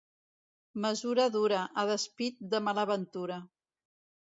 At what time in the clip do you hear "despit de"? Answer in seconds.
1.91-2.65